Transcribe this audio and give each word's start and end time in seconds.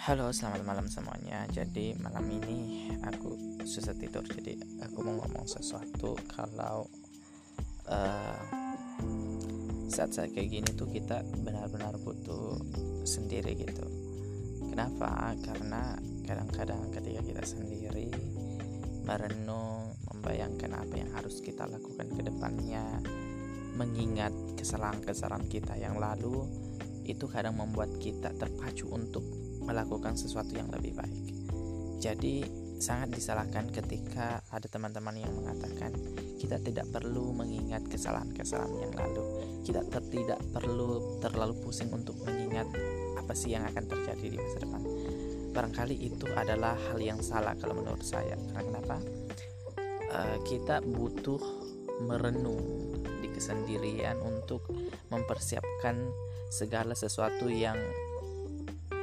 Halo, 0.00 0.32
selamat 0.32 0.64
malam 0.64 0.88
semuanya. 0.88 1.44
Jadi 1.52 1.92
malam 2.00 2.24
ini 2.32 2.88
aku 3.04 3.60
susah 3.68 3.92
tidur, 3.92 4.24
jadi 4.24 4.56
aku 4.80 5.04
mau 5.04 5.20
ngomong 5.20 5.44
sesuatu 5.44 6.16
kalau 6.24 6.88
uh, 7.84 8.40
saat-saat 9.92 10.32
kayak 10.32 10.56
gini 10.56 10.68
tuh 10.72 10.88
kita 10.88 11.20
benar-benar 11.44 12.00
butuh 12.00 12.56
sendiri 13.04 13.52
gitu. 13.60 13.84
Kenapa? 14.72 15.36
Karena 15.36 15.92
kadang-kadang 16.24 16.88
ketika 16.96 17.20
kita 17.20 17.44
sendiri 17.44 18.08
merenung, 19.04 20.00
membayangkan 20.08 20.80
apa 20.80 20.94
yang 20.96 21.12
harus 21.12 21.44
kita 21.44 21.68
lakukan 21.68 22.08
ke 22.08 22.24
depannya, 22.24 23.04
mengingat 23.76 24.32
kesalahan-kesalahan 24.56 25.44
kita 25.52 25.76
yang 25.76 26.00
lalu, 26.00 26.48
itu 27.04 27.28
kadang 27.28 27.60
membuat 27.60 27.92
kita 28.00 28.32
terpacu 28.40 28.88
untuk 28.88 29.49
melakukan 29.64 30.16
sesuatu 30.16 30.56
yang 30.56 30.68
lebih 30.72 30.96
baik. 30.96 31.24
Jadi, 32.00 32.42
sangat 32.80 33.12
disalahkan 33.12 33.68
ketika 33.68 34.40
ada 34.48 34.64
teman-teman 34.64 35.20
yang 35.20 35.36
mengatakan 35.36 35.92
kita 36.40 36.56
tidak 36.64 36.88
perlu 36.88 37.36
mengingat 37.36 37.84
kesalahan-kesalahan 37.92 38.88
yang 38.88 38.92
lalu. 38.96 39.22
Kita 39.60 39.84
ter 39.84 40.00
tidak 40.08 40.40
perlu 40.48 41.20
terlalu 41.20 41.60
pusing 41.60 41.92
untuk 41.92 42.16
mengingat 42.24 42.64
apa 43.20 43.36
sih 43.36 43.52
yang 43.52 43.68
akan 43.68 43.84
terjadi 43.84 44.26
di 44.32 44.36
masa 44.40 44.64
depan. 44.64 44.80
Barangkali 45.52 45.96
itu 46.00 46.24
adalah 46.32 46.72
hal 46.88 46.98
yang 46.98 47.20
salah 47.20 47.52
kalau 47.60 47.76
menurut 47.76 48.00
saya. 48.00 48.40
Karena 48.56 48.64
kenapa? 48.64 48.96
Uh, 50.10 50.38
kita 50.48 50.80
butuh 50.80 51.38
merenung 52.08 52.58
di 53.20 53.28
kesendirian 53.28 54.16
untuk 54.24 54.64
mempersiapkan 55.12 56.08
segala 56.48 56.96
sesuatu 56.96 57.52
yang 57.52 57.76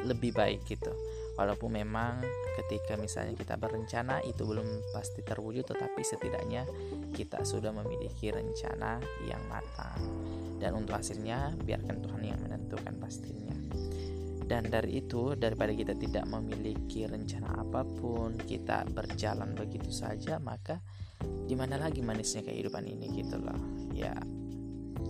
lebih 0.08 0.32
baik 0.32 0.64
gitu. 0.66 0.90
Walaupun 1.38 1.78
memang 1.78 2.26
ketika 2.58 2.98
misalnya 2.98 3.38
kita 3.38 3.62
berencana 3.62 4.26
itu 4.26 4.42
belum 4.42 4.66
pasti 4.90 5.22
terwujud 5.22 5.70
tetapi 5.70 6.02
setidaknya 6.02 6.66
kita 7.14 7.46
sudah 7.46 7.70
memiliki 7.70 8.34
rencana 8.34 8.98
yang 9.30 9.42
matang. 9.46 10.02
Dan 10.58 10.74
untuk 10.74 10.98
hasilnya 10.98 11.54
biarkan 11.62 12.02
Tuhan 12.02 12.22
yang 12.26 12.40
menentukan 12.42 12.98
pastinya. 12.98 13.54
Dan 14.48 14.72
dari 14.72 15.04
itu 15.04 15.36
daripada 15.36 15.76
kita 15.76 15.94
tidak 15.94 16.26
memiliki 16.26 17.04
rencana 17.06 17.62
apa 17.62 17.84
pun 17.84 18.40
kita 18.40 18.88
berjalan 18.90 19.54
begitu 19.54 19.92
saja 19.92 20.40
maka 20.40 20.80
di 21.20 21.54
mana 21.54 21.76
lagi 21.76 22.00
manisnya 22.00 22.48
kehidupan 22.48 22.88
ini 22.88 23.12
gitu 23.14 23.38
loh. 23.38 23.60
Ya 23.94 24.18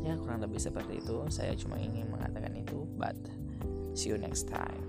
ya 0.04 0.14
kurang 0.20 0.44
lebih 0.44 0.60
seperti 0.60 1.00
itu. 1.00 1.24
Saya 1.32 1.56
cuma 1.56 1.80
ingin 1.80 2.10
mengatakan 2.12 2.52
itu 2.58 2.84
but 3.00 3.16
See 3.98 4.10
you 4.10 4.18
next 4.20 4.48
time. 4.48 4.84